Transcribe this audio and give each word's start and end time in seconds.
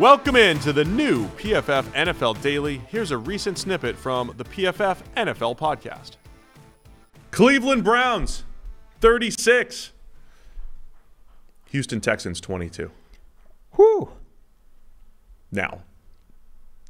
Welcome 0.00 0.34
into 0.34 0.72
the 0.72 0.86
new 0.86 1.26
PFF 1.36 1.82
NFL 1.92 2.40
Daily. 2.40 2.80
Here's 2.88 3.10
a 3.10 3.18
recent 3.18 3.58
snippet 3.58 3.96
from 3.96 4.32
the 4.38 4.44
PFF 4.44 4.96
NFL 5.14 5.58
podcast. 5.58 6.12
Cleveland 7.32 7.84
Browns 7.84 8.44
36. 9.02 9.92
Houston 11.66 12.00
Texans 12.00 12.40
22. 12.40 12.90
Whew. 13.76 14.12
Now, 15.52 15.82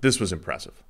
this 0.03 0.21
was 0.21 0.33
impressive. 0.33 0.85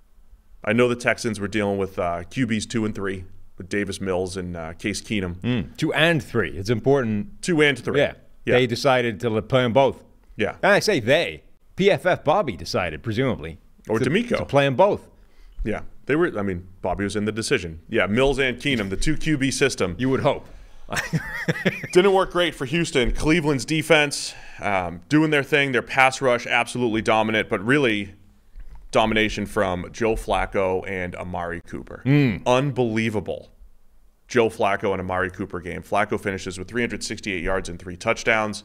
I 0.62 0.74
know 0.74 0.88
the 0.88 0.96
Texans 0.96 1.40
were 1.40 1.48
dealing 1.48 1.78
with 1.78 1.98
uh, 1.98 2.24
QBs 2.24 2.68
2 2.68 2.84
and 2.84 2.94
3 2.94 3.24
with 3.56 3.70
Davis 3.70 3.98
Mills 3.98 4.36
and 4.36 4.58
uh, 4.58 4.74
Case 4.74 5.00
Keenum. 5.00 5.36
Mm, 5.36 5.74
two 5.78 5.90
and 5.94 6.22
three. 6.22 6.50
It's 6.50 6.68
important. 6.68 7.40
2 7.40 7.62
and 7.62 7.78
3. 7.78 7.98
Yeah. 7.98 8.12
Yeah. 8.44 8.56
They 8.56 8.66
decided 8.66 9.20
to 9.20 9.40
play 9.40 9.62
them 9.62 9.72
both. 9.72 10.04
yeah. 10.36 10.56
And 10.62 10.72
I 10.72 10.80
say 10.80 11.00
they. 11.00 11.44
PFF 11.80 12.24
Bobby 12.24 12.56
decided, 12.56 13.02
presumably. 13.02 13.58
Or 13.88 13.98
to, 13.98 14.04
DeMeco. 14.08 14.36
To 14.38 14.44
play 14.44 14.64
them 14.64 14.76
both. 14.76 15.08
Yeah. 15.64 15.82
They 16.06 16.16
were 16.16 16.36
I 16.38 16.42
mean, 16.42 16.66
Bobby 16.82 17.04
was 17.04 17.16
in 17.16 17.24
the 17.24 17.32
decision. 17.32 17.80
Yeah, 17.88 18.06
Mills 18.06 18.38
and 18.38 18.58
Keenum, 18.58 18.90
the 18.90 18.96
two 18.96 19.14
QB 19.14 19.52
system. 19.52 19.94
You 19.98 20.10
would 20.10 20.20
hope. 20.20 20.46
Didn't 21.92 22.12
work 22.12 22.32
great 22.32 22.54
for 22.54 22.64
Houston. 22.64 23.12
Cleveland's 23.12 23.64
defense 23.64 24.34
um, 24.60 25.02
doing 25.08 25.30
their 25.30 25.44
thing. 25.44 25.72
Their 25.72 25.82
pass 25.82 26.20
rush 26.20 26.46
absolutely 26.46 27.02
dominant, 27.02 27.48
but 27.48 27.64
really 27.64 28.14
domination 28.90 29.46
from 29.46 29.88
Joe 29.92 30.16
Flacco 30.16 30.86
and 30.88 31.14
Amari 31.14 31.60
Cooper. 31.60 32.02
Unbelievable. 32.44 33.50
Joe 34.26 34.48
Flacco 34.48 34.92
and 34.92 35.00
Amari 35.00 35.30
Cooper 35.30 35.60
game. 35.60 35.82
Flacco 35.82 36.18
finishes 36.18 36.58
with 36.58 36.68
368 36.68 37.42
yards 37.42 37.68
and 37.68 37.78
three 37.78 37.96
touchdowns, 37.96 38.64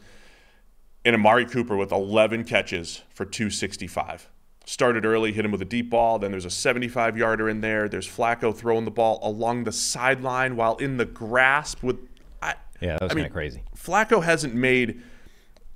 and 1.06 1.16
Amari 1.16 1.46
Cooper 1.46 1.78
with 1.78 1.92
11 1.92 2.44
catches 2.46 3.04
for 3.14 3.26
265. 3.26 4.28
Started 4.66 5.06
early, 5.06 5.32
hit 5.32 5.46
him 5.46 5.52
with 5.52 5.62
a 5.62 5.66
deep 5.66 5.92
ball. 5.92 6.18
Then 6.18 6.32
there's 6.32 6.46
a 6.46 6.50
75 6.50 7.16
yarder 7.16 7.48
in 7.48 7.62
there. 7.62 7.88
There's 7.88 8.08
Flacco 8.08 8.54
throwing 8.54 8.84
the 8.84 8.92
ball 8.92 9.20
along 9.22 9.66
the 9.66 9.72
sideline 9.72 10.56
while 10.56 10.76
in 10.78 10.98
the 10.98 11.06
grasp 11.06 11.84
with. 11.84 11.98
I, 12.42 12.56
Yeah, 12.82 12.98
that 12.98 13.04
was 13.04 13.14
kind 13.14 13.28
of 13.28 13.32
crazy. 13.32 13.62
Flacco 13.78 14.24
hasn't 14.24 14.56
made. 14.56 15.04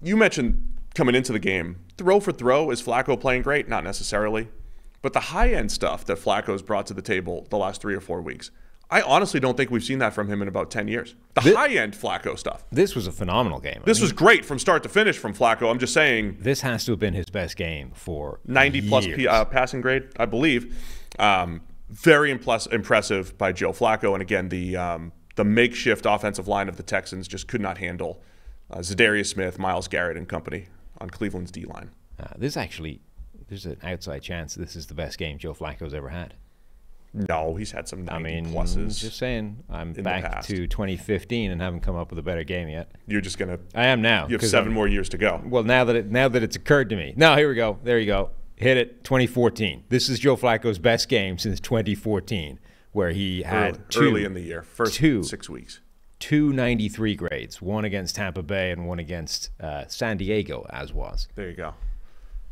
You 0.02 0.18
mentioned 0.18 0.76
coming 0.96 1.14
into 1.14 1.32
the 1.32 1.40
game, 1.40 1.86
throw 1.98 2.20
for 2.20 2.32
throw, 2.32 2.72
is 2.72 2.82
Flacco 2.82 3.20
playing 3.20 3.44
great? 3.44 3.70
Not 3.70 3.84
necessarily. 3.84 4.48
But 5.04 5.14
the 5.14 5.20
high 5.20 5.54
end 5.54 5.72
stuff 5.72 6.04
that 6.06 6.18
Flacco's 6.18 6.64
brought 6.64 6.88
to 6.88 6.94
the 6.96 7.02
table 7.02 7.46
the 7.52 7.58
last 7.58 7.82
three 7.82 7.94
or 7.94 8.02
four 8.02 8.22
weeks, 8.22 8.50
I 8.92 9.02
honestly 9.02 9.40
don't 9.40 9.56
think 9.56 9.70
we've 9.70 9.84
seen 9.84 10.00
that 10.00 10.14
from 10.14 10.28
him 10.28 10.42
in 10.42 10.48
about 10.48 10.72
10 10.72 10.88
years. 10.88 11.14
The 11.36 11.42
Thi- 11.42 11.54
high 11.54 11.70
end 11.76 11.94
Flacco 11.94 12.38
stuff. 12.38 12.64
This 12.72 12.96
was 12.96 13.06
a 13.06 13.12
phenomenal 13.12 13.60
game. 13.60 13.80
I 13.82 13.86
This 13.86 14.00
mean, 14.00 14.06
was 14.06 14.12
great 14.14 14.44
from 14.46 14.58
start 14.58 14.82
to 14.84 14.90
finish 14.90 15.18
from 15.18 15.34
Flacco. 15.36 15.70
I'm 15.70 15.78
just 15.78 15.94
saying 15.94 16.38
This 16.40 16.62
has 16.62 16.86
to 16.86 16.94
have 16.94 17.00
been 17.00 17.14
his 17.14 17.30
best 17.30 17.56
game 17.56 17.92
for 17.94 18.40
90 18.46 18.90
plus. 18.90 19.06
P, 19.06 19.28
uh, 19.28 19.46
passing 19.46 19.82
grade, 19.82 20.08
I 20.18 20.26
believe. 20.26 20.76
Um, 21.20 21.62
very 21.90 22.32
impress- 22.32 22.66
impressive 22.68 23.38
by 23.38 23.52
Joe 23.52 23.74
Flacco. 23.74 24.14
And 24.14 24.22
again, 24.22 24.50
the 24.50 24.76
um, 24.78 25.12
the 25.36 25.44
makeshift 25.46 26.06
offensive 26.08 26.48
line 26.48 26.68
of 26.68 26.78
the 26.78 26.84
Texans 26.84 27.28
just 27.28 27.48
could 27.48 27.62
not 27.62 27.78
handle 27.78 28.22
uh, 28.72 28.80
Za'Darius 28.80 29.28
Smith, 29.28 29.58
Myles 29.58 29.88
Garrett, 29.88 30.18
and 30.18 30.28
company 30.28 30.68
on 31.00 31.10
Cleveland's 31.10 31.52
D 31.52 31.64
line. 31.66 31.92
Uh, 32.20 32.26
this 32.38 32.58
actually, 32.58 33.02
there's 33.48 33.66
an 33.66 33.78
outside 33.84 34.22
chance 34.22 34.56
this 34.56 34.76
is 34.76 34.88
the 34.88 34.94
best 34.94 35.18
game 35.18 35.38
Joe 35.38 35.54
Flacco's 35.54 35.94
ever 35.94 36.10
had. 36.10 36.34
No, 37.14 37.56
he's 37.56 37.72
had 37.72 37.88
some 37.88 38.08
I 38.12 38.20
mean, 38.20 38.48
pluses. 38.48 39.00
just 39.00 39.18
saying, 39.18 39.64
I'm 39.70 39.94
back 39.94 40.44
to 40.44 40.68
2015 40.68 41.50
and 41.52 41.60
haven't 41.62 41.80
come 41.82 41.96
up 41.96 42.12
with 42.12 42.20
a 42.20 42.22
better 42.22 42.44
game 42.44 42.70
yet. 42.70 42.92
You're 43.08 43.22
just 43.22 43.38
gonna. 43.40 43.58
I 43.74 43.88
am 43.88 44.02
now. 44.02 44.28
You 44.28 44.34
have 44.34 44.42
'cause 44.42 44.52
7 44.52 44.68
I'm- 44.68 44.74
more 44.76 44.88
years 44.88 45.10
to 45.10 45.18
go. 45.18 45.42
Well, 45.46 45.64
now 45.64 45.84
that 45.86 45.96
it 45.96 46.12
now 46.12 46.28
that 46.30 46.44
it's 46.44 46.56
occurred 46.56 46.90
to 46.90 46.96
me. 46.96 47.14
Now 47.18 47.36
here 47.36 47.50
we 47.50 47.56
go. 47.56 47.80
There 47.84 47.98
you 48.00 48.06
go. 48.06 48.30
Hit 48.56 48.78
it. 48.78 49.04
2014. 49.04 49.86
This 49.90 50.08
is 50.10 50.20
Joe 50.20 50.36
Flacco's 50.36 50.78
best 50.80 51.10
game 51.10 51.38
since 51.40 51.60
2014, 51.60 52.60
where 52.92 53.10
he 53.12 53.42
had 53.42 53.76
Early, 53.76 53.80
two, 53.90 54.02
early 54.02 54.26
in 54.26 54.34
the 54.34 54.42
year, 54.42 54.62
first 54.62 54.94
two. 54.96 55.24
six 55.24 55.50
weeks. 55.50 55.80
two 56.20 56.52
93 56.54 57.16
grades, 57.16 57.62
one 57.62 57.86
against 57.86 58.16
Tampa 58.18 58.44
Bay 58.44 58.72
and 58.72 58.86
one 58.86 59.00
against 59.00 59.50
uh, 59.62 59.86
San 59.88 60.18
Diego, 60.18 60.68
as 60.70 60.94
was. 60.94 61.28
There 61.36 61.50
you 61.50 61.56
go. 61.56 61.74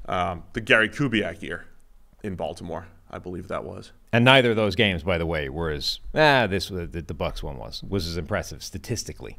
Um, 0.08 0.44
the 0.54 0.62
Gary 0.62 0.88
Kubiak 0.90 1.42
year 1.42 1.66
in 2.24 2.36
Baltimore, 2.36 2.88
I 3.12 3.20
believe 3.20 3.50
that 3.50 3.66
was. 3.66 3.92
And 4.14 4.24
neither 4.24 4.52
of 4.52 4.56
those 4.56 4.76
games, 4.76 5.04
by 5.04 5.18
the 5.18 5.26
way, 5.26 5.50
were 5.50 5.70
as 5.70 6.00
ah 6.16 6.48
this 6.48 6.70
the, 6.70 6.88
the 6.88 7.14
Bucs 7.14 7.44
one 7.44 7.58
was 7.58 7.84
was 7.84 8.08
as 8.08 8.18
impressive 8.18 8.64
statistically. 8.64 9.38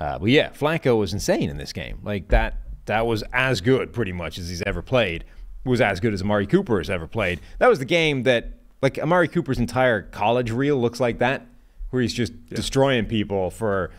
Uh, 0.00 0.18
but 0.18 0.30
yeah, 0.30 0.50
Flacco 0.50 0.98
was 0.98 1.12
insane 1.12 1.50
in 1.50 1.58
this 1.58 1.72
game. 1.72 1.98
Like 2.02 2.28
that 2.28 2.56
that 2.86 3.06
was 3.06 3.22
as 3.32 3.60
good 3.60 3.92
pretty 3.92 4.12
much 4.12 4.38
as 4.38 4.48
he's 4.48 4.62
ever 4.62 4.82
played. 4.82 5.24
Was 5.64 5.80
as 5.80 6.00
good 6.00 6.12
as 6.12 6.22
Amari 6.22 6.46
Cooper 6.46 6.78
has 6.78 6.90
ever 6.90 7.06
played. 7.06 7.40
That 7.58 7.68
was 7.68 7.78
the 7.78 7.84
game 7.84 8.24
that 8.24 8.50
like 8.80 8.98
Amari 8.98 9.28
Cooper's 9.28 9.58
entire 9.58 10.02
college 10.02 10.50
reel 10.50 10.80
looks 10.80 10.98
like 10.98 11.18
that, 11.18 11.46
where 11.90 12.02
he's 12.02 12.14
just 12.14 12.32
destroying 12.46 13.06
people 13.06 13.50
for 13.50 13.90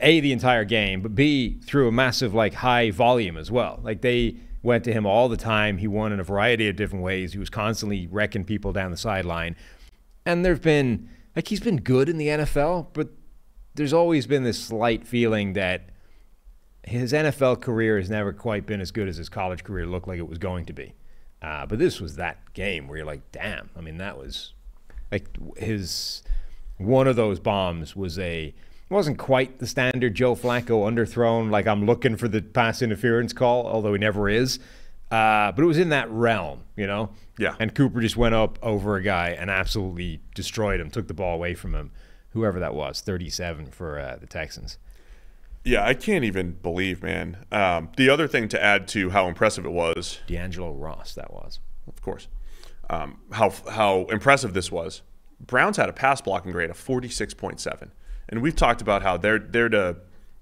a 0.00 0.20
the 0.20 0.32
entire 0.32 0.64
game, 0.64 1.00
but 1.00 1.14
b 1.14 1.58
through 1.64 1.88
a 1.88 1.92
massive 1.92 2.34
like 2.34 2.54
high 2.54 2.90
volume 2.90 3.36
as 3.36 3.50
well. 3.50 3.80
Like 3.82 4.02
they 4.02 4.36
went 4.66 4.84
to 4.84 4.92
him 4.92 5.06
all 5.06 5.28
the 5.28 5.36
time. 5.36 5.78
He 5.78 5.86
won 5.86 6.12
in 6.12 6.20
a 6.20 6.24
variety 6.24 6.68
of 6.68 6.76
different 6.76 7.04
ways. 7.04 7.32
He 7.32 7.38
was 7.38 7.48
constantly 7.48 8.06
wrecking 8.08 8.44
people 8.44 8.72
down 8.72 8.90
the 8.90 8.96
sideline. 8.96 9.56
And 10.26 10.44
there've 10.44 10.60
been 10.60 11.08
like 11.34 11.48
he's 11.48 11.60
been 11.60 11.78
good 11.78 12.08
in 12.08 12.18
the 12.18 12.26
NFL, 12.26 12.88
but 12.92 13.08
there's 13.74 13.92
always 13.92 14.26
been 14.26 14.42
this 14.42 14.62
slight 14.62 15.06
feeling 15.06 15.52
that 15.52 15.90
his 16.82 17.12
NFL 17.12 17.60
career 17.60 17.98
has 17.98 18.10
never 18.10 18.32
quite 18.32 18.66
been 18.66 18.80
as 18.80 18.90
good 18.90 19.08
as 19.08 19.16
his 19.16 19.28
college 19.28 19.64
career 19.64 19.86
looked 19.86 20.08
like 20.08 20.18
it 20.18 20.28
was 20.28 20.38
going 20.38 20.66
to 20.66 20.72
be. 20.72 20.94
Uh, 21.42 21.66
but 21.66 21.78
this 21.78 22.00
was 22.00 22.16
that 22.16 22.52
game 22.54 22.88
where 22.88 22.98
you're 22.98 23.06
like, 23.06 23.30
damn. 23.32 23.70
I 23.76 23.80
mean, 23.80 23.98
that 23.98 24.18
was 24.18 24.54
like 25.12 25.28
his 25.56 26.22
one 26.78 27.06
of 27.06 27.16
those 27.16 27.38
bombs 27.38 27.94
was 27.94 28.18
a 28.18 28.54
wasn't 28.88 29.18
quite 29.18 29.58
the 29.58 29.66
standard 29.66 30.14
Joe 30.14 30.34
Flacco 30.34 30.88
underthrown 30.88 31.50
like 31.50 31.66
I'm 31.66 31.86
looking 31.86 32.16
for 32.16 32.28
the 32.28 32.40
pass 32.42 32.82
interference 32.82 33.32
call, 33.32 33.66
although 33.66 33.92
he 33.92 33.98
never 33.98 34.28
is. 34.28 34.58
Uh, 35.10 35.52
but 35.52 35.62
it 35.62 35.66
was 35.66 35.78
in 35.78 35.90
that 35.90 36.10
realm, 36.10 36.64
you 36.76 36.86
know. 36.86 37.10
Yeah. 37.38 37.54
And 37.60 37.74
Cooper 37.74 38.00
just 38.00 38.16
went 38.16 38.34
up 38.34 38.58
over 38.62 38.96
a 38.96 39.02
guy 39.02 39.30
and 39.30 39.50
absolutely 39.50 40.20
destroyed 40.34 40.80
him, 40.80 40.90
took 40.90 41.06
the 41.06 41.14
ball 41.14 41.34
away 41.34 41.54
from 41.54 41.74
him, 41.74 41.92
whoever 42.30 42.58
that 42.60 42.74
was, 42.74 43.00
37 43.00 43.66
for 43.66 43.98
uh, 43.98 44.16
the 44.20 44.26
Texans. 44.26 44.78
Yeah, 45.64 45.84
I 45.84 45.94
can't 45.94 46.24
even 46.24 46.52
believe, 46.52 47.02
man. 47.02 47.38
Um, 47.50 47.90
the 47.96 48.08
other 48.08 48.28
thing 48.28 48.48
to 48.50 48.62
add 48.62 48.86
to 48.88 49.10
how 49.10 49.26
impressive 49.26 49.66
it 49.66 49.72
was, 49.72 50.20
D'Angelo 50.28 50.72
Ross, 50.72 51.14
that 51.14 51.32
was. 51.32 51.58
of 51.88 52.00
course, 52.00 52.28
um, 52.88 53.18
how 53.32 53.52
how 53.68 54.04
impressive 54.04 54.54
this 54.54 54.70
was. 54.70 55.02
Browns 55.40 55.76
had 55.76 55.88
a 55.88 55.92
pass 55.92 56.20
blocking 56.20 56.52
grade 56.52 56.70
of 56.70 56.76
forty 56.76 57.08
six 57.08 57.34
point 57.34 57.58
seven, 57.58 57.90
and 58.28 58.42
we've 58.42 58.56
talked 58.56 58.80
about 58.80 59.02
how 59.02 59.16
they're 59.16 59.38
they're 59.38 59.68
to 59.68 59.96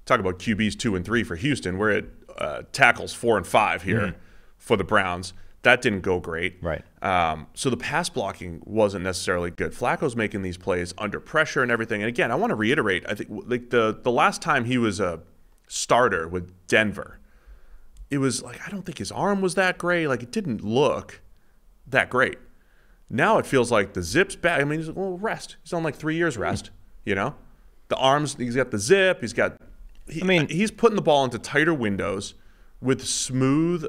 talk 0.07 0.21
about 0.21 0.39
QBs 0.39 0.79
two 0.79 0.97
and 0.97 1.05
three 1.05 1.25
for 1.25 1.37
Houston. 1.37 1.79
We're 1.79 1.91
at 1.91 2.05
uh, 2.37 2.63
tackles 2.73 3.13
four 3.13 3.37
and 3.37 3.47
five 3.47 3.83
here 3.83 4.17
for 4.57 4.77
the 4.77 4.85
Browns. 4.85 5.33
That 5.63 5.81
didn't 5.81 6.01
go 6.01 6.21
great. 6.21 6.57
Right. 6.61 6.83
Um, 7.01 7.47
so 7.55 7.71
the 7.71 7.77
pass 7.79 8.11
blocking 8.11 8.63
wasn't 8.67 9.05
necessarily 9.05 9.51
good. 9.51 9.73
Flacco's 9.73 10.15
making 10.15 10.43
these 10.43 10.59
plays 10.59 10.93
under 10.99 11.19
pressure 11.19 11.63
and 11.63 11.73
everything. 11.73 12.03
And 12.03 12.09
again, 12.09 12.31
I 12.31 12.35
want 12.35 12.51
to 12.51 12.55
reiterate, 12.55 13.05
I 13.09 13.15
think 13.15 13.31
like 13.47 13.71
the 13.71 13.99
the 14.03 14.11
last 14.11 14.43
time 14.43 14.67
he 14.67 14.77
was 14.77 15.01
a 15.01 15.21
starter 15.67 16.29
with 16.29 16.53
Denver, 16.67 17.19
it 18.11 18.19
was 18.19 18.43
like 18.43 18.61
I 18.67 18.71
don't 18.71 18.85
think 18.85 18.99
his 18.99 19.11
arm 19.11 19.41
was 19.41 19.55
that 19.55 19.79
great. 19.79 20.07
Like 20.07 20.23
it 20.23 20.31
didn't 20.31 20.63
look 20.63 21.23
that 21.87 22.11
great. 22.11 22.39
Now 23.09 23.39
it 23.39 23.47
feels 23.47 23.71
like 23.73 23.95
the 23.95 24.03
zip's 24.03 24.37
back. 24.37 24.61
I 24.61 24.65
mean, 24.65 24.81
he's 24.81 24.89
a 24.89 24.93
well, 24.93 25.17
rest. 25.17 25.57
He's 25.63 25.73
on 25.73 25.83
like 25.83 25.97
three 25.97 26.17
years 26.17 26.37
rest. 26.37 26.71
You 27.07 27.15
know, 27.15 27.35
the 27.89 27.97
arms. 27.97 28.37
He's 28.37 28.57
got 28.57 28.71
the 28.71 28.79
zip. 28.79 29.21
He's 29.21 29.33
got. 29.33 29.57
He, 30.09 30.23
I 30.23 30.25
mean- 30.25 30.49
he's 30.49 30.71
putting 30.71 30.97
the 30.97 31.03
ball 31.03 31.25
into 31.25 31.39
tighter 31.39 31.75
windows 31.75 32.35
with 32.81 33.07
smooth 33.07 33.87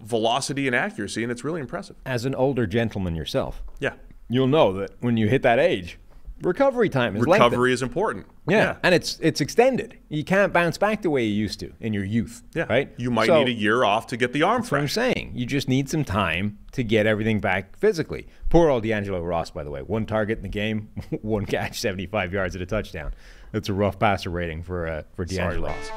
velocity 0.00 0.66
and 0.66 0.76
accuracy, 0.76 1.22
and 1.22 1.32
it's 1.32 1.42
really 1.44 1.60
impressive. 1.60 1.96
As 2.06 2.24
an 2.24 2.34
older 2.34 2.66
gentleman 2.66 3.14
yourself, 3.16 3.62
Yeah, 3.80 3.94
you'll 4.28 4.46
know 4.46 4.72
that 4.74 4.92
when 5.00 5.16
you 5.16 5.28
hit 5.28 5.42
that 5.42 5.58
age, 5.58 5.98
recovery 6.42 6.88
time 6.88 7.16
is 7.16 7.26
lengthened. 7.26 7.52
recovery 7.52 7.72
is 7.72 7.82
important. 7.82 8.26
Yeah. 8.46 8.76
and 8.82 8.94
it's 8.94 9.18
it's 9.20 9.40
extended. 9.40 9.98
You 10.08 10.24
can't 10.24 10.52
bounce 10.52 10.78
back 10.78 11.02
the 11.02 11.10
way 11.10 11.24
you 11.24 11.34
used 11.34 11.60
to 11.60 11.72
in 11.80 11.92
your 11.92 12.04
youth. 12.04 12.42
yeah. 12.54 12.64
right. 12.68 12.90
You 12.96 13.10
might 13.10 13.26
So- 13.26 13.38
need 13.44 13.48
a 13.48 13.58
year 13.58 13.84
off 13.84 14.06
to 14.08 14.16
get 14.16 14.32
the 14.32 14.42
arm 14.42 14.62
That's 14.62 14.70
what 14.72 14.80
I'm 14.80 14.88
saying. 14.88 15.32
You 15.34 15.46
just 15.46 15.68
need 15.68 15.88
some 15.88 16.04
time 16.04 16.58
to 16.72 16.82
get 16.82 17.06
everything 17.06 17.40
back 17.40 17.76
physically. 17.78 18.26
Poor 18.48 18.70
old 18.70 18.84
D'Angelo 18.84 19.20
Ross, 19.22 19.50
by 19.50 19.64
the 19.64 19.70
way. 19.70 19.82
One 19.82 20.06
target 20.06 20.38
in 20.38 20.42
the 20.42 20.48
game, 20.48 20.88
one 21.22 21.44
catch, 21.46 21.80
75 21.80 22.32
yards 22.32 22.56
at 22.56 22.62
a 22.62 22.66
touchdown. 22.66 23.12
That's 23.52 23.68
a 23.68 23.74
rough 23.74 23.98
passer 23.98 24.30
rating 24.30 24.62
for 24.62 24.86
uh, 24.86 25.02
for 25.14 25.26
Sorry, 25.26 25.54
D'Angelo. 25.56 25.68
Ross. 25.68 25.90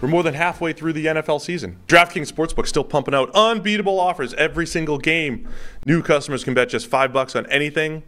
We're 0.00 0.08
more 0.08 0.24
than 0.24 0.34
halfway 0.34 0.72
through 0.72 0.94
the 0.94 1.06
NFL 1.06 1.40
season. 1.40 1.78
DraftKings 1.86 2.32
Sportsbook 2.32 2.66
still 2.66 2.82
pumping 2.82 3.14
out 3.14 3.30
unbeatable 3.36 4.00
offers 4.00 4.34
every 4.34 4.66
single 4.66 4.98
game. 4.98 5.48
New 5.86 6.02
customers 6.02 6.42
can 6.42 6.54
bet 6.54 6.68
just 6.70 6.88
five 6.88 7.12
bucks 7.12 7.36
on 7.36 7.46
anything 7.46 8.02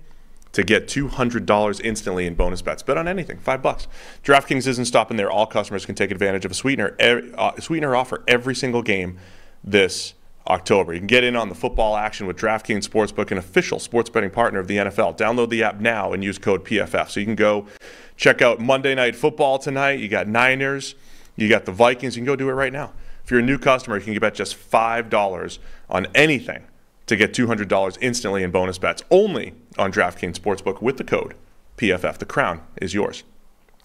to 0.55 0.62
get 0.62 0.87
$200 0.87 1.81
instantly 1.85 2.27
in 2.27 2.35
bonus 2.35 2.62
bets. 2.62 2.83
Bet 2.83 2.97
on 2.97 3.06
anything, 3.09 3.39
five 3.39 3.61
bucks. 3.61 3.87
DraftKings 4.23 4.67
isn't 4.67 4.85
stopping 4.87 5.17
there. 5.17 5.31
All 5.31 5.47
customers 5.47 5.85
can 5.85 5.95
take 5.95 6.11
advantage 6.11 6.45
of 6.45 6.53
a 6.53 6.55
sweetener, 6.55 6.97
uh, 7.37 7.61
sweetener 7.61 7.95
offer 7.95 8.23
every 8.27 8.55
single 8.55 8.83
game 8.83 9.19
this 9.62 10.15
October. 10.47 10.93
You 10.93 11.01
can 11.01 11.09
get 11.09 11.25
in 11.25 11.35
on 11.35 11.49
the 11.49 11.55
football 11.55 11.97
action 11.97 12.27
with 12.27 12.37
DraftKings 12.37 12.89
Sportsbook, 12.89 13.33
an 13.33 13.39
official 13.39 13.81
sports 13.81 14.11
betting 14.11 14.31
partner 14.31 14.61
of 14.61 14.69
the 14.69 14.77
NFL. 14.77 15.19
Download 15.19 15.49
the 15.49 15.65
app 15.65 15.81
now 15.81 16.12
and 16.12 16.23
use 16.23 16.39
code 16.39 16.65
PFF. 16.65 17.11
So 17.11 17.21
you 17.21 17.27
can 17.27 17.35
go 17.35 17.67
check 18.17 18.41
out 18.41 18.61
Monday 18.61 18.95
Night 18.95 19.17
Football 19.17 19.59
tonight. 19.59 19.99
You 19.99 20.09
got 20.09 20.29
Niners, 20.29 20.95
you 21.35 21.49
got 21.49 21.65
the 21.65 21.73
Vikings. 21.73 22.15
You 22.15 22.21
can 22.21 22.27
go 22.27 22.37
do 22.37 22.49
it 22.49 22.53
right 22.53 22.73
now. 22.73 22.93
If 23.25 23.31
you're 23.31 23.41
a 23.41 23.45
new 23.45 23.59
customer, 23.59 23.97
you 23.97 24.05
can 24.05 24.17
bet 24.19 24.35
just 24.35 24.56
$5 24.71 25.59
on 25.91 26.06
anything 26.15 26.65
to 27.06 27.17
get 27.17 27.33
$200 27.33 27.99
instantly 28.01 28.43
in 28.43 28.51
bonus 28.51 28.79
bets 28.79 29.03
only 29.11 29.55
on 29.79 29.93
DraftKings 29.93 30.39
Sportsbook 30.39 30.81
with 30.81 30.97
the 30.97 31.05
code 31.05 31.35
PFF. 31.77 32.19
The 32.19 32.25
crown 32.25 32.62
is 32.81 32.95
yours. 32.95 33.25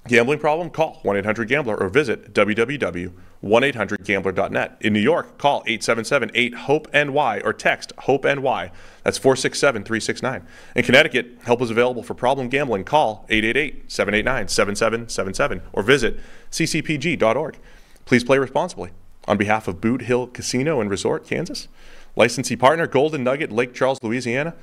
Gambling 0.07 0.39
problem? 0.39 0.69
Call 0.69 0.99
1 1.03 1.17
800 1.17 1.49
Gambler 1.49 1.75
or 1.75 1.89
visit 1.89 2.33
www.1800Gambler.net. 2.33 4.77
In 4.79 4.93
New 4.93 4.99
York, 4.99 5.37
call 5.37 5.61
877 5.67 6.31
8 6.33 6.53
HOPE 6.55 6.87
NY 6.93 7.41
or 7.43 7.51
text 7.53 7.91
HOPE 7.99 8.23
NY. 8.23 8.71
That's 9.03 9.17
467 9.17 9.83
369. 9.83 10.47
In 10.75 10.83
Connecticut, 10.83 11.37
help 11.43 11.61
is 11.61 11.69
available 11.69 12.01
for 12.01 12.13
problem 12.13 12.47
gambling. 12.47 12.85
Call 12.85 13.25
888 13.29 13.91
789 13.91 14.47
7777 14.47 15.61
or 15.73 15.83
visit 15.83 16.17
ccpg.org. 16.49 17.57
Please 18.05 18.23
play 18.23 18.37
responsibly. 18.39 18.91
On 19.27 19.35
behalf 19.37 19.67
of 19.67 19.81
Boot 19.81 20.03
Hill 20.03 20.27
Casino 20.27 20.79
and 20.81 20.89
Resort, 20.89 21.27
Kansas, 21.27 21.67
licensee 22.15 22.55
partner 22.55 22.87
Golden 22.87 23.23
Nugget, 23.23 23.51
Lake 23.51 23.73
Charles, 23.73 23.99
Louisiana. 24.03 24.53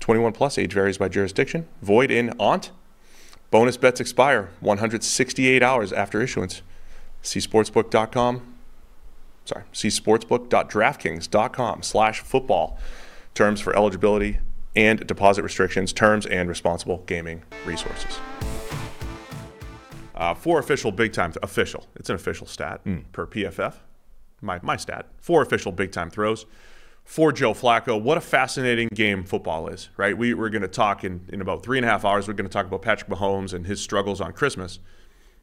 21 0.00 0.32
plus 0.32 0.58
age 0.58 0.72
varies 0.72 0.98
by 0.98 1.08
jurisdiction. 1.08 1.66
Void 1.82 2.10
in 2.10 2.32
Ont. 2.38 2.70
Bonus 3.50 3.76
bets 3.76 4.00
expire 4.00 4.50
168 4.60 5.62
hours 5.62 5.92
after 5.92 6.20
issuance. 6.20 6.62
See 7.22 7.40
sportsbook.com. 7.40 8.54
Sorry, 9.44 9.64
see 9.72 9.88
sportsbook.draftkings.com 9.88 11.82
slash 11.82 12.20
football. 12.20 12.78
Terms 13.34 13.60
for 13.60 13.74
eligibility 13.76 14.38
and 14.74 15.06
deposit 15.06 15.42
restrictions, 15.42 15.92
terms 15.92 16.26
and 16.26 16.48
responsible 16.48 17.02
gaming 17.06 17.42
resources. 17.64 18.18
Uh, 20.14 20.34
four 20.34 20.58
official 20.58 20.90
big 20.92 21.12
time, 21.12 21.32
official, 21.42 21.86
it's 21.94 22.08
an 22.08 22.16
official 22.16 22.46
stat 22.46 22.80
per 23.12 23.26
PFF. 23.26 23.74
My, 24.46 24.60
my 24.62 24.76
stat. 24.76 25.06
Four 25.20 25.42
official 25.42 25.72
big 25.72 25.92
time 25.92 26.08
throws 26.08 26.46
for 27.04 27.32
Joe 27.32 27.52
Flacco. 27.52 28.00
What 28.00 28.16
a 28.16 28.20
fascinating 28.20 28.88
game 28.94 29.24
football 29.24 29.68
is, 29.68 29.90
right? 29.96 30.16
We, 30.16 30.34
we're 30.34 30.48
going 30.48 30.62
to 30.62 30.68
talk 30.68 31.04
in, 31.04 31.26
in 31.32 31.40
about 31.40 31.62
three 31.64 31.78
and 31.78 31.84
a 31.84 31.88
half 31.88 32.04
hours. 32.04 32.26
We're 32.26 32.34
going 32.34 32.48
to 32.48 32.52
talk 32.52 32.66
about 32.66 32.82
Patrick 32.82 33.10
Mahomes 33.10 33.52
and 33.52 33.66
his 33.66 33.80
struggles 33.80 34.20
on 34.20 34.32
Christmas. 34.32 34.78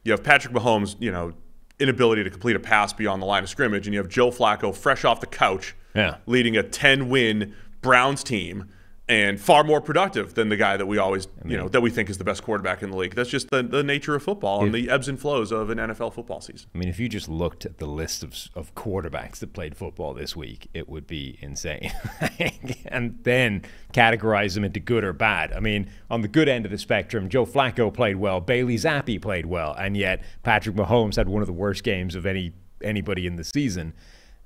You 0.02 0.12
have 0.12 0.22
Patrick 0.24 0.52
Mahomes, 0.54 0.96
you 0.98 1.10
know, 1.12 1.32
inability 1.78 2.22
to 2.24 2.30
complete 2.30 2.56
a 2.56 2.60
pass 2.60 2.92
beyond 2.92 3.20
the 3.22 3.26
line 3.26 3.42
of 3.42 3.48
scrimmage, 3.48 3.86
and 3.86 3.94
you 3.94 4.00
have 4.00 4.08
Joe 4.08 4.30
Flacco 4.30 4.74
fresh 4.74 5.04
off 5.04 5.20
the 5.20 5.26
couch, 5.26 5.74
Yeah. 5.94 6.16
leading 6.26 6.56
a 6.56 6.62
10 6.62 7.08
win 7.08 7.54
Browns 7.80 8.22
team 8.22 8.68
and 9.06 9.38
far 9.38 9.64
more 9.64 9.82
productive 9.82 10.34
than 10.34 10.48
the 10.48 10.56
guy 10.56 10.78
that 10.78 10.86
we 10.86 10.96
always, 10.96 11.28
you 11.44 11.58
know, 11.58 11.68
that 11.68 11.82
we 11.82 11.90
think 11.90 12.08
is 12.08 12.16
the 12.16 12.24
best 12.24 12.42
quarterback 12.42 12.82
in 12.82 12.90
the 12.90 12.96
league. 12.96 13.14
That's 13.14 13.28
just 13.28 13.50
the, 13.50 13.62
the 13.62 13.82
nature 13.82 14.14
of 14.14 14.22
football 14.22 14.64
and 14.64 14.72
the 14.72 14.88
ebbs 14.88 15.08
and 15.08 15.20
flows 15.20 15.52
of 15.52 15.68
an 15.68 15.76
NFL 15.76 16.14
football 16.14 16.40
season. 16.40 16.70
I 16.74 16.78
mean, 16.78 16.88
if 16.88 16.98
you 16.98 17.10
just 17.10 17.28
looked 17.28 17.66
at 17.66 17.76
the 17.76 17.86
list 17.86 18.22
of, 18.22 18.34
of 18.54 18.74
quarterbacks 18.74 19.40
that 19.40 19.52
played 19.52 19.76
football 19.76 20.14
this 20.14 20.34
week, 20.34 20.68
it 20.72 20.88
would 20.88 21.06
be 21.06 21.36
insane. 21.42 21.92
and 22.86 23.18
then 23.24 23.62
categorize 23.92 24.54
them 24.54 24.64
into 24.64 24.80
good 24.80 25.04
or 25.04 25.12
bad. 25.12 25.52
I 25.52 25.60
mean, 25.60 25.90
on 26.10 26.22
the 26.22 26.28
good 26.28 26.48
end 26.48 26.64
of 26.64 26.70
the 26.70 26.78
spectrum, 26.78 27.28
Joe 27.28 27.44
Flacco 27.44 27.92
played 27.92 28.16
well, 28.16 28.40
Bailey 28.40 28.76
Zappe 28.76 29.20
played 29.20 29.44
well, 29.44 29.74
and 29.74 29.98
yet 29.98 30.22
Patrick 30.42 30.76
Mahomes 30.76 31.16
had 31.16 31.28
one 31.28 31.42
of 31.42 31.46
the 31.46 31.52
worst 31.52 31.84
games 31.84 32.14
of 32.14 32.24
any 32.24 32.52
anybody 32.82 33.26
in 33.26 33.36
the 33.36 33.44
season. 33.44 33.92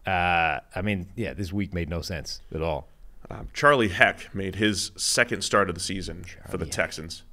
Uh, 0.04 0.58
I 0.74 0.82
mean, 0.82 1.06
yeah, 1.14 1.32
this 1.32 1.52
week 1.52 1.72
made 1.72 1.88
no 1.88 2.02
sense 2.02 2.40
at 2.52 2.62
all. 2.62 2.88
Um, 3.30 3.48
Charlie 3.52 3.88
Heck 3.88 4.34
made 4.34 4.54
his 4.56 4.90
second 4.96 5.42
start 5.42 5.68
of 5.68 5.74
the 5.74 5.80
season 5.80 6.24
for 6.48 6.56
the 6.56 6.66
Texans. 6.66 7.24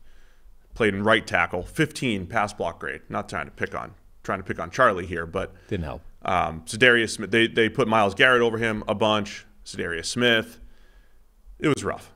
Played 0.73 0.93
in 0.93 1.03
right 1.03 1.25
tackle, 1.25 1.63
15 1.63 2.27
pass 2.27 2.53
block 2.53 2.79
grade. 2.79 3.01
Not 3.07 3.29
trying 3.29 3.45
to 3.45 3.51
pick 3.51 3.73
on 3.73 3.93
trying 4.23 4.39
to 4.39 4.43
pick 4.43 4.59
on 4.59 4.71
Charlie 4.71 5.05
here, 5.05 5.25
but 5.25 5.53
Didn't 5.67 5.85
help. 5.85 6.01
um, 6.23 6.63
Za'Darius 6.65 7.11
Smith. 7.11 7.31
They 7.31 7.47
they 7.47 7.69
put 7.69 7.87
Myles 7.87 8.13
Garrett 8.13 8.41
over 8.41 8.57
him 8.57 8.83
a 8.87 8.95
bunch. 8.95 9.45
Za'Darius 9.65 10.05
Smith. 10.05 10.59
It 11.59 11.69
was 11.69 11.83
rough. 11.83 12.11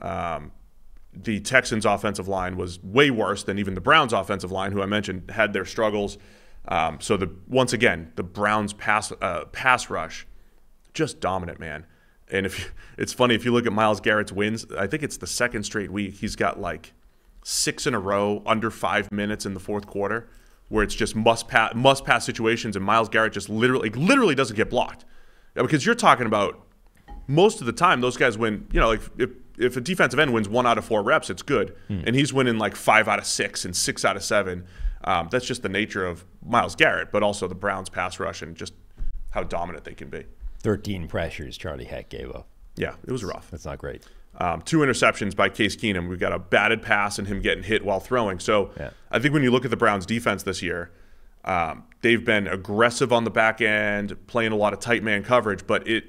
Um, 0.00 0.52
the 1.12 1.40
Texans' 1.40 1.84
offensive 1.84 2.28
line 2.28 2.56
was 2.56 2.82
way 2.82 3.10
worse 3.10 3.42
than 3.42 3.58
even 3.58 3.74
the 3.74 3.80
Browns' 3.80 4.12
offensive 4.12 4.50
line, 4.52 4.72
who 4.72 4.80
I 4.80 4.86
mentioned 4.86 5.30
had 5.30 5.52
their 5.52 5.64
struggles. 5.66 6.16
Um, 6.68 6.98
so 7.00 7.16
the 7.18 7.30
once 7.46 7.72
again, 7.74 8.12
the 8.16 8.22
Browns' 8.22 8.72
pass 8.72 9.12
uh, 9.20 9.44
pass 9.46 9.90
rush 9.90 10.26
just 10.94 11.20
dominant, 11.20 11.60
man. 11.60 11.84
And 12.30 12.46
if 12.46 12.58
you, 12.58 12.64
it's 12.98 13.12
funny 13.12 13.34
if 13.34 13.44
you 13.44 13.52
look 13.52 13.66
at 13.66 13.72
Myles 13.72 14.00
Garrett's 14.00 14.32
wins, 14.32 14.66
I 14.76 14.86
think 14.86 15.02
it's 15.02 15.16
the 15.16 15.26
second 15.26 15.64
straight 15.64 15.90
week 15.90 16.14
he's 16.14 16.36
got 16.36 16.60
like 16.60 16.92
six 17.44 17.86
in 17.86 17.94
a 17.94 18.00
row 18.00 18.42
under 18.46 18.70
five 18.70 19.10
minutes 19.10 19.46
in 19.46 19.54
the 19.54 19.60
fourth 19.60 19.86
quarter, 19.86 20.28
where 20.68 20.84
it's 20.84 20.94
just 20.94 21.16
must 21.16 21.48
pass 21.48 21.74
must 21.74 22.04
pass 22.04 22.24
situations, 22.24 22.76
and 22.76 22.84
Myles 22.84 23.08
Garrett 23.08 23.32
just 23.32 23.48
literally 23.48 23.90
literally 23.90 24.34
doesn't 24.34 24.56
get 24.56 24.70
blocked, 24.70 25.04
Yeah, 25.56 25.62
because 25.62 25.86
you're 25.86 25.94
talking 25.94 26.26
about 26.26 26.64
most 27.26 27.60
of 27.60 27.66
the 27.66 27.72
time 27.72 28.00
those 28.00 28.16
guys 28.16 28.36
win. 28.36 28.66
You 28.72 28.80
know, 28.80 28.88
like 28.88 29.00
if 29.16 29.30
if 29.56 29.76
a 29.76 29.80
defensive 29.80 30.18
end 30.18 30.32
wins 30.32 30.48
one 30.48 30.66
out 30.66 30.78
of 30.78 30.84
four 30.84 31.02
reps, 31.02 31.30
it's 31.30 31.42
good, 31.42 31.74
and 31.88 32.14
he's 32.14 32.32
winning 32.32 32.58
like 32.58 32.76
five 32.76 33.08
out 33.08 33.18
of 33.18 33.26
six 33.26 33.64
and 33.64 33.74
six 33.74 34.04
out 34.04 34.16
of 34.16 34.22
seven. 34.22 34.64
Um, 35.04 35.28
that's 35.30 35.46
just 35.46 35.62
the 35.62 35.68
nature 35.68 36.04
of 36.04 36.24
Myles 36.44 36.74
Garrett, 36.74 37.12
but 37.12 37.22
also 37.22 37.46
the 37.46 37.54
Browns' 37.54 37.88
pass 37.88 38.18
rush 38.18 38.42
and 38.42 38.56
just 38.56 38.74
how 39.30 39.42
dominant 39.44 39.84
they 39.84 39.94
can 39.94 40.10
be. 40.10 40.24
13 40.62 41.08
pressures 41.08 41.56
Charlie 41.56 41.84
Heck 41.84 42.08
gave 42.08 42.30
up. 42.30 42.46
Yeah, 42.76 42.94
it 43.06 43.12
was 43.12 43.24
rough. 43.24 43.50
That's 43.50 43.64
not 43.64 43.78
great. 43.78 44.02
Um, 44.36 44.62
two 44.62 44.78
interceptions 44.78 45.34
by 45.34 45.48
Case 45.48 45.74
Keenum. 45.74 46.08
We've 46.08 46.20
got 46.20 46.32
a 46.32 46.38
batted 46.38 46.82
pass 46.82 47.18
and 47.18 47.26
him 47.26 47.40
getting 47.40 47.64
hit 47.64 47.84
while 47.84 47.98
throwing. 48.00 48.38
So 48.38 48.70
Yeah. 48.78 48.90
I 49.10 49.18
think 49.18 49.34
when 49.34 49.42
you 49.42 49.50
look 49.50 49.64
at 49.64 49.70
the 49.70 49.76
Browns' 49.76 50.06
defense 50.06 50.44
this 50.44 50.62
year, 50.62 50.90
um, 51.44 51.84
they've 52.02 52.24
been 52.24 52.46
aggressive 52.46 53.12
on 53.12 53.24
the 53.24 53.30
back 53.30 53.60
end, 53.60 54.16
playing 54.26 54.52
a 54.52 54.56
lot 54.56 54.72
of 54.72 54.80
tight 54.80 55.02
man 55.02 55.24
coverage, 55.24 55.66
but 55.66 55.86
it 55.88 56.04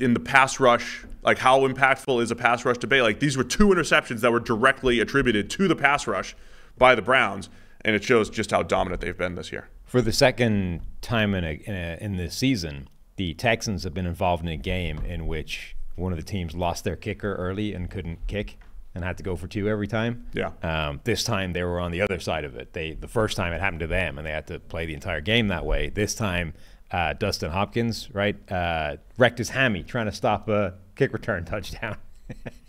in 0.00 0.14
the 0.14 0.20
pass 0.20 0.60
rush, 0.60 1.04
like 1.22 1.38
how 1.38 1.66
impactful 1.66 2.22
is 2.22 2.30
a 2.30 2.36
pass 2.36 2.64
rush 2.64 2.78
debate? 2.78 3.02
Like 3.02 3.20
these 3.20 3.36
were 3.36 3.44
two 3.44 3.68
interceptions 3.68 4.20
that 4.20 4.30
were 4.30 4.40
directly 4.40 5.00
attributed 5.00 5.50
to 5.50 5.68
the 5.68 5.74
pass 5.76 6.06
rush 6.06 6.36
by 6.76 6.94
the 6.94 7.02
Browns, 7.02 7.48
and 7.84 7.96
it 7.96 8.04
shows 8.04 8.30
just 8.30 8.50
how 8.52 8.62
dominant 8.62 9.00
they've 9.00 9.16
been 9.16 9.34
this 9.34 9.50
year. 9.50 9.68
For 9.84 10.00
the 10.00 10.12
second 10.12 10.82
time 11.00 11.34
in 11.34 11.44
a, 11.44 11.52
in, 11.64 11.74
a, 11.74 11.98
in 12.00 12.16
this 12.16 12.36
season, 12.36 12.88
the 13.18 13.34
Texans 13.34 13.82
have 13.82 13.92
been 13.92 14.06
involved 14.06 14.42
in 14.44 14.48
a 14.48 14.56
game 14.56 14.98
in 15.04 15.26
which 15.26 15.76
one 15.96 16.12
of 16.12 16.18
the 16.18 16.24
teams 16.24 16.54
lost 16.54 16.84
their 16.84 16.96
kicker 16.96 17.34
early 17.34 17.74
and 17.74 17.90
couldn't 17.90 18.26
kick 18.28 18.58
and 18.94 19.04
had 19.04 19.16
to 19.18 19.24
go 19.24 19.36
for 19.36 19.48
two 19.48 19.68
every 19.68 19.88
time. 19.88 20.24
Yeah. 20.32 20.52
Um, 20.62 21.00
this 21.04 21.24
time 21.24 21.52
they 21.52 21.64
were 21.64 21.80
on 21.80 21.90
the 21.90 22.00
other 22.00 22.20
side 22.20 22.44
of 22.44 22.54
it. 22.54 22.72
They 22.72 22.92
the 22.92 23.08
first 23.08 23.36
time 23.36 23.52
it 23.52 23.60
happened 23.60 23.80
to 23.80 23.88
them 23.88 24.18
and 24.18 24.26
they 24.26 24.30
had 24.30 24.46
to 24.46 24.60
play 24.60 24.86
the 24.86 24.94
entire 24.94 25.20
game 25.20 25.48
that 25.48 25.66
way. 25.66 25.90
This 25.90 26.14
time, 26.14 26.54
uh, 26.92 27.12
Dustin 27.14 27.50
Hopkins 27.50 28.08
right 28.12 28.36
uh, 28.50 28.96
wrecked 29.18 29.38
his 29.38 29.50
hammy 29.50 29.82
trying 29.82 30.06
to 30.06 30.12
stop 30.12 30.48
a 30.48 30.74
kick 30.94 31.12
return 31.12 31.44
touchdown. 31.44 31.96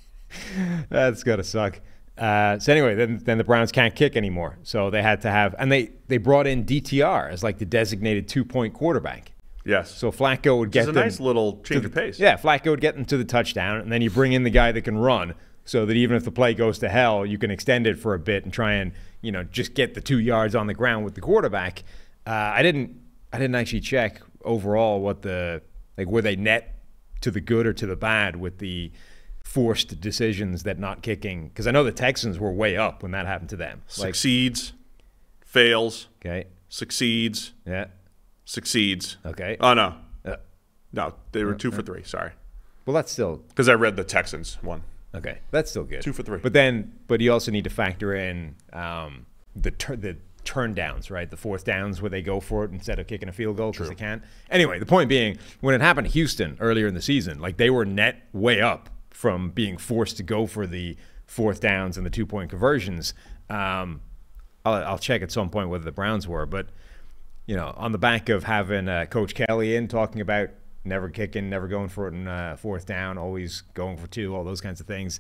That's 0.90 1.24
gotta 1.24 1.44
suck. 1.44 1.80
Uh, 2.18 2.58
so 2.58 2.74
anyway, 2.74 2.96
then 2.96 3.22
then 3.24 3.38
the 3.38 3.44
Browns 3.44 3.72
can't 3.72 3.96
kick 3.96 4.18
anymore, 4.18 4.58
so 4.64 4.90
they 4.90 5.02
had 5.02 5.22
to 5.22 5.32
have, 5.32 5.56
and 5.58 5.72
they 5.72 5.92
they 6.08 6.18
brought 6.18 6.48
in 6.48 6.66
DTR 6.66 7.32
as 7.32 7.44
like 7.44 7.60
the 7.60 7.66
designated 7.66 8.28
two 8.28 8.44
point 8.44 8.74
quarterback. 8.74 9.32
Yes. 9.66 9.94
So 9.96 10.12
Flacco 10.12 10.58
would 10.60 10.72
get 10.72 10.82
it's 10.82 10.90
a 10.90 10.92
them 10.94 11.04
nice 11.04 11.20
little 11.20 11.62
change 11.64 11.82
the- 11.82 11.88
of 11.90 11.94
pace. 11.94 12.20
Yeah, 12.20 12.38
Flacco 12.38 12.72
would 12.72 12.82
get 12.82 12.96
them 12.96 13.06
to 13.06 13.18
the 13.18 13.26
touchdown, 13.26 13.82
and 13.82 13.92
then 13.92 14.02
you 14.02 14.10
bring 14.10 14.34
in 14.34 14.44
the 14.44 14.50
guy 14.50 14.72
that 14.72 14.82
can 14.82 14.98
run, 14.98 15.36
so 15.66 15.86
that 15.86 15.96
even 15.96 16.16
if 16.18 16.24
the 16.24 16.32
play 16.32 16.54
goes 16.54 16.80
to 16.80 16.90
hell, 16.90 17.26
you 17.26 17.38
can 17.38 17.52
extend 17.52 17.86
it 17.86 18.00
for 18.00 18.14
a 18.14 18.20
bit 18.20 18.44
and 18.44 18.54
try 18.54 18.74
and 18.74 18.92
you 19.22 19.32
know 19.32 19.44
just 19.44 19.74
get 19.74 19.94
the 19.94 20.02
two 20.02 20.20
yards 20.20 20.56
on 20.56 20.68
the 20.68 20.74
ground 20.74 21.06
with 21.06 21.16
the 21.16 21.22
quarterback. 21.22 21.84
Uh, 22.26 22.32
I 22.32 22.64
didn't 22.64 22.96
I 23.34 23.38
didn't 23.38 23.56
actually 23.56 23.82
check 23.82 24.22
overall 24.46 25.02
what 25.02 25.22
the 25.22 25.62
like 25.98 26.08
were 26.08 26.22
they 26.22 26.36
net 26.36 26.76
to 27.22 27.30
the 27.32 27.42
good 27.42 27.68
or 27.68 27.74
to 27.74 27.86
the 27.86 27.96
bad 27.98 28.38
with 28.38 28.60
the 28.60 28.92
forced 29.44 30.00
decisions 30.00 30.64
that 30.64 30.80
not 30.80 31.02
kicking 31.02 31.50
because 31.50 31.68
I 31.68 31.72
know 31.72 31.84
the 31.84 31.92
Texans 31.92 32.40
were 32.40 32.52
way 32.52 32.78
up 32.78 33.04
when 33.04 33.12
that 33.12 33.26
happened 33.26 33.50
to 33.50 33.56
them. 33.58 33.82
Like, 33.98 34.16
Succeeds, 34.16 34.74
fails, 35.46 36.08
okay, 36.22 36.46
succeeds, 36.70 37.54
yeah, 37.66 37.86
succeeds. 38.50 39.18
okay. 39.26 39.58
Oh 39.60 39.74
no, 39.74 39.96
Uh, 40.26 40.38
no, 40.92 41.14
they 41.32 41.44
were 41.44 41.54
two 41.54 41.72
for 41.72 41.82
three. 41.84 42.04
Sorry, 42.04 42.32
well, 42.86 42.94
that's 42.96 43.12
still 43.12 43.38
because 43.50 43.70
I 43.70 43.74
read 43.74 43.96
the 43.96 44.04
Texans 44.04 44.58
one. 44.62 44.82
Okay, 45.14 45.40
that's 45.52 45.70
still 45.72 45.84
good. 45.84 46.02
Two 46.02 46.14
for 46.14 46.24
three. 46.24 46.40
But 46.40 46.54
then, 46.54 46.94
but 47.08 47.22
you 47.22 47.32
also 47.32 47.52
need 47.52 47.64
to 47.64 47.70
factor 47.70 48.14
in 48.16 48.56
um, 48.74 49.26
the 49.56 49.72
tur- 49.72 49.96
the 49.96 50.18
turn 50.44 50.74
downs, 50.74 51.12
right? 51.12 51.30
The 51.30 51.38
fourth 51.38 51.64
downs 51.64 52.02
where 52.02 52.10
they 52.10 52.22
go 52.24 52.40
for 52.40 52.64
it 52.66 52.72
instead 52.72 52.98
of 53.00 53.06
kicking 53.08 53.30
a 53.30 53.32
field 53.34 53.58
goal 53.58 53.72
because 53.72 53.90
they 53.90 53.96
can't. 53.96 54.24
Anyway, 54.50 54.80
the 54.80 54.86
point 54.86 55.10
being, 55.10 55.38
when 55.62 55.76
it 55.76 55.82
happened 55.82 56.08
to 56.08 56.14
Houston 56.14 56.58
earlier 56.60 56.88
in 56.88 56.94
the 56.96 57.02
season, 57.02 57.40
like 57.40 57.58
they 57.58 57.70
were 57.70 57.86
net 57.86 58.24
way 58.34 58.62
up 58.62 58.90
from 59.12 59.52
being 59.52 59.78
forced 59.78 60.18
to 60.18 60.24
go 60.24 60.48
for 60.48 60.66
the 60.66 60.96
fourth 61.28 61.60
downs 61.60 61.98
and 61.98 62.06
the 62.06 62.10
two 62.10 62.26
point 62.26 62.50
conversions. 62.50 63.14
Um, 63.50 64.02
I'll, 64.66 64.84
I'll 64.86 64.98
check 65.00 65.22
at 65.22 65.32
some 65.32 65.50
point 65.50 65.70
whether 65.70 65.84
the 65.84 65.92
Browns 65.92 66.28
were, 66.28 66.46
but 66.46 66.68
you 67.50 67.56
know, 67.56 67.74
on 67.78 67.92
the 67.92 67.98
back 67.98 68.30
of 68.30 68.44
having 68.44 68.88
uh, 68.88 69.08
Coach 69.08 69.34
Kelly 69.34 69.76
in 69.76 69.88
talking 69.88 70.22
about 70.22 70.50
never 70.86 71.10
kicking, 71.10 71.50
never 71.50 71.68
going 71.68 71.90
for 71.90 72.08
it 72.08 72.14
in 72.14 72.28
uh, 72.28 72.56
fourth 72.56 72.86
down, 72.86 73.18
always 73.18 73.62
going 73.74 73.98
for 73.98 74.06
two, 74.06 74.36
all 74.36 74.44
those 74.44 74.62
kinds 74.62 74.80
of 74.80 74.86
things. 74.86 75.20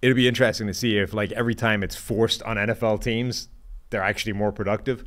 It'll 0.00 0.16
be 0.16 0.26
interesting 0.26 0.66
to 0.68 0.72
see 0.72 0.96
if, 0.96 1.12
like, 1.12 1.32
every 1.32 1.54
time 1.54 1.82
it's 1.82 1.96
forced 1.96 2.42
on 2.44 2.56
NFL 2.56 3.02
teams, 3.02 3.48
they're 3.90 4.02
actually 4.02 4.32
more 4.32 4.52
productive. 4.52 5.04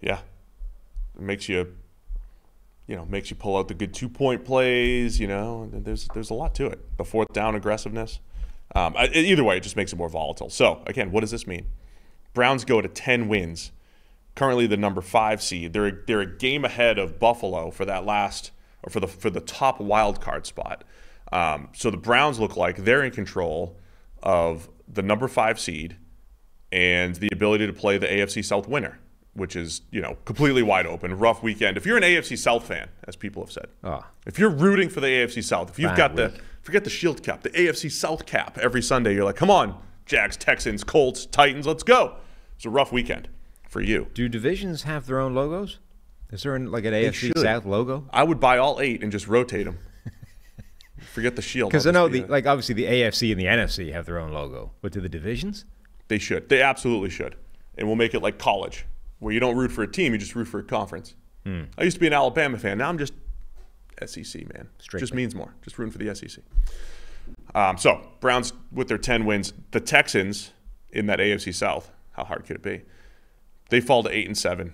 Yeah, 0.00 0.20
it 1.14 1.20
makes 1.20 1.46
you, 1.46 1.74
you 2.86 2.96
know, 2.96 3.04
makes 3.04 3.28
you 3.28 3.36
pull 3.36 3.58
out 3.58 3.68
the 3.68 3.74
good 3.74 3.92
two 3.92 4.08
point 4.08 4.46
plays. 4.46 5.20
You 5.20 5.26
know, 5.26 5.68
there's 5.70 6.08
there's 6.14 6.30
a 6.30 6.34
lot 6.34 6.54
to 6.54 6.68
it. 6.68 6.96
The 6.96 7.04
fourth 7.04 7.34
down 7.34 7.54
aggressiveness. 7.54 8.20
Um, 8.74 8.94
either 8.96 9.44
way, 9.44 9.58
it 9.58 9.62
just 9.62 9.76
makes 9.76 9.92
it 9.92 9.96
more 9.96 10.08
volatile. 10.08 10.48
So 10.48 10.82
again, 10.86 11.10
what 11.10 11.20
does 11.20 11.32
this 11.32 11.46
mean? 11.46 11.66
Browns 12.32 12.64
go 12.64 12.80
to 12.80 12.88
ten 12.88 13.28
wins, 13.28 13.72
currently 14.38 14.68
the 14.68 14.76
number 14.76 15.00
five 15.00 15.42
seed. 15.42 15.72
They're 15.72 15.90
they're 16.06 16.20
a 16.20 16.26
game 16.38 16.64
ahead 16.64 16.96
of 16.96 17.18
Buffalo 17.18 17.72
for 17.72 17.84
that 17.84 18.06
last 18.06 18.52
or 18.84 18.90
for 18.90 19.00
the 19.00 19.08
for 19.08 19.30
the 19.30 19.40
top 19.40 19.80
wild 19.80 20.20
card 20.20 20.46
spot. 20.46 20.84
Um, 21.32 21.68
so 21.74 21.90
the 21.90 21.96
Browns 21.96 22.38
look 22.38 22.56
like 22.56 22.76
they're 22.76 23.02
in 23.02 23.10
control 23.10 23.76
of 24.22 24.68
the 24.86 25.02
number 25.02 25.26
five 25.26 25.58
seed 25.58 25.96
and 26.70 27.16
the 27.16 27.28
ability 27.32 27.66
to 27.66 27.72
play 27.72 27.98
the 27.98 28.06
AFC 28.06 28.44
South 28.44 28.68
winner, 28.68 29.00
which 29.34 29.56
is 29.56 29.82
you 29.90 30.00
know 30.00 30.16
completely 30.24 30.62
wide 30.62 30.86
open. 30.86 31.18
Rough 31.18 31.42
weekend. 31.42 31.76
If 31.76 31.84
you're 31.84 31.96
an 31.96 32.04
AFC 32.04 32.38
South 32.38 32.64
fan, 32.64 32.88
as 33.08 33.16
people 33.16 33.42
have 33.42 33.50
said, 33.50 33.66
Oh. 33.82 34.04
if 34.24 34.38
you're 34.38 34.50
rooting 34.50 34.88
for 34.88 35.00
the 35.00 35.08
AFC 35.08 35.42
South, 35.42 35.68
if 35.68 35.80
you've 35.80 35.96
got 35.96 36.14
the 36.14 36.32
forget 36.62 36.84
the 36.84 36.90
Shield 36.90 37.24
cap, 37.24 37.42
the 37.42 37.50
AFC 37.50 37.90
South 37.90 38.24
cap 38.24 38.56
every 38.58 38.82
Sunday, 38.82 39.14
you're 39.14 39.24
like, 39.24 39.36
come 39.36 39.50
on, 39.50 39.76
Jags, 40.06 40.36
Texans, 40.36 40.84
Colts, 40.84 41.26
Titans, 41.26 41.66
let's 41.66 41.82
go. 41.82 42.18
It's 42.54 42.64
a 42.64 42.70
rough 42.70 42.92
weekend 42.92 43.28
for 43.68 43.80
you. 43.80 44.08
Do 44.14 44.28
divisions 44.28 44.82
have 44.82 45.06
their 45.06 45.20
own 45.20 45.34
logos? 45.34 45.78
Is 46.30 46.42
there 46.42 46.54
an, 46.54 46.70
like 46.70 46.84
an 46.84 46.92
AFC 46.92 47.12
should. 47.14 47.38
South 47.38 47.64
logo? 47.64 48.06
I 48.10 48.24
would 48.24 48.40
buy 48.40 48.58
all 48.58 48.80
eight 48.80 49.02
and 49.02 49.12
just 49.12 49.28
rotate 49.28 49.66
them. 49.66 49.78
Forget 51.00 51.36
the 51.36 51.42
Shield. 51.42 51.70
Because 51.70 51.86
I'll 51.86 51.92
know 51.92 52.08
the 52.08 52.24
like 52.24 52.46
obviously 52.46 52.74
the 52.74 52.84
AFC 52.84 53.30
and 53.30 53.40
the 53.40 53.44
NFC 53.44 53.92
have 53.92 54.06
their 54.06 54.18
own 54.18 54.32
logo, 54.32 54.72
but 54.82 54.92
do 54.92 55.00
the 55.00 55.08
divisions? 55.08 55.64
They 56.08 56.18
should. 56.18 56.48
They 56.48 56.62
absolutely 56.62 57.10
should. 57.10 57.36
And 57.76 57.86
we'll 57.86 57.96
make 57.96 58.14
it 58.14 58.20
like 58.20 58.38
college, 58.38 58.86
where 59.20 59.32
you 59.32 59.40
don't 59.40 59.56
root 59.56 59.70
for 59.70 59.82
a 59.82 59.90
team, 59.90 60.12
you 60.12 60.18
just 60.18 60.34
root 60.34 60.46
for 60.48 60.58
a 60.58 60.64
conference. 60.64 61.14
Hmm. 61.44 61.64
I 61.76 61.84
used 61.84 61.96
to 61.96 62.00
be 62.00 62.08
an 62.08 62.12
Alabama 62.12 62.58
fan. 62.58 62.78
Now 62.78 62.88
I'm 62.88 62.98
just 62.98 63.12
SEC, 64.04 64.52
man. 64.52 64.68
Just 64.78 65.14
means 65.14 65.34
more. 65.34 65.54
Just 65.62 65.78
rooting 65.78 65.92
for 65.92 65.98
the 65.98 66.14
SEC. 66.14 66.42
Um, 67.54 67.76
so, 67.78 68.00
Browns 68.20 68.52
with 68.72 68.88
their 68.88 68.98
10 68.98 69.24
wins. 69.24 69.52
The 69.70 69.80
Texans 69.80 70.52
in 70.90 71.06
that 71.06 71.18
AFC 71.18 71.54
South, 71.54 71.90
how 72.12 72.24
hard 72.24 72.44
could 72.46 72.56
it 72.56 72.62
be? 72.62 72.82
They 73.68 73.80
fall 73.80 74.02
to 74.02 74.10
8 74.10 74.26
and 74.26 74.38
7 74.38 74.72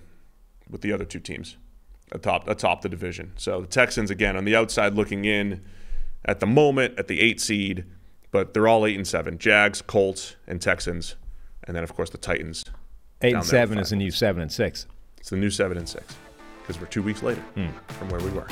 with 0.70 0.80
the 0.80 0.92
other 0.92 1.04
two 1.04 1.20
teams 1.20 1.56
atop, 2.12 2.48
atop 2.48 2.82
the 2.82 2.88
division. 2.88 3.32
So, 3.36 3.62
the 3.62 3.66
Texans, 3.66 4.10
again, 4.10 4.36
on 4.36 4.44
the 4.44 4.54
outside 4.56 4.94
looking 4.94 5.24
in 5.24 5.62
at 6.24 6.40
the 6.40 6.46
moment 6.46 6.98
at 6.98 7.08
the 7.08 7.20
8 7.20 7.40
seed, 7.40 7.84
but 8.30 8.54
they're 8.54 8.68
all 8.68 8.86
8 8.86 8.96
and 8.96 9.06
7. 9.06 9.38
Jags, 9.38 9.82
Colts, 9.82 10.36
and 10.46 10.60
Texans. 10.60 11.16
And 11.64 11.76
then, 11.76 11.82
of 11.82 11.94
course, 11.94 12.10
the 12.10 12.18
Titans. 12.18 12.64
Eight 13.22 13.34
and 13.34 13.44
seven 13.44 13.78
is 13.78 13.90
the 13.90 13.96
new 13.96 14.10
seven 14.10 14.42
and 14.42 14.52
six. 14.52 14.86
It's 15.18 15.30
the 15.30 15.36
new 15.36 15.48
7 15.48 15.78
and 15.78 15.88
6 15.88 16.16
because 16.60 16.78
we're 16.78 16.86
two 16.86 17.02
weeks 17.02 17.22
later 17.22 17.40
hmm. 17.54 17.68
from 17.88 18.10
where 18.10 18.20
we 18.20 18.30
were. 18.30 18.46